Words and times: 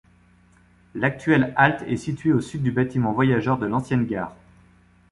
L'actuelle 0.95 1.53
halte 1.57 1.83
est 1.83 1.95
située 1.95 2.33
au 2.33 2.41
sud 2.41 2.63
du 2.63 2.71
bâtiment 2.71 3.13
voyageurs 3.13 3.59
de 3.59 3.67
l’ancienne 3.67 4.07
gare. 4.07 4.33